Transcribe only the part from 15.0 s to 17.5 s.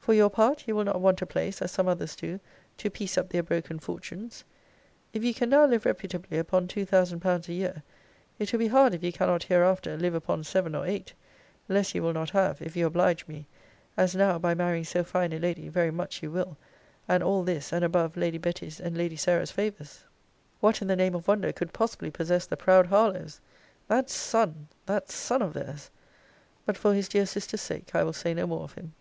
fine a lady, very much you will and all